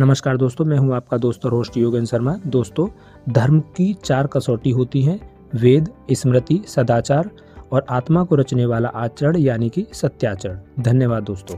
नमस्कार 0.00 0.36
दोस्तों, 0.36 0.64
मैं 0.64 0.76
हूँ 0.78 0.94
आपका 0.94 1.16
दोस्त 1.16 1.46
और 1.46 1.52
होस्ट 1.52 1.76
योगेन 1.76 2.04
शर्मा। 2.04 2.36
दोस्तों, 2.46 2.88
धर्म 3.32 3.60
की 3.60 3.94
चार 3.94 4.26
कसौटी 4.26 4.70
होती 4.70 5.02
हैं, 5.02 5.18
वेद, 5.54 5.88
स्मृति, 6.12 6.60
सदाचार 6.68 7.30
और 7.72 7.86
आत्मा 7.90 8.22
को 8.24 8.34
रचने 8.34 8.66
वाला 8.66 8.88
आचरण 8.88 9.36
यानी 9.36 9.68
कि 9.68 9.86
सत्याचरण। 9.92 10.82
धन्यवाद 10.82 11.22
दोस्तों। 11.22 11.56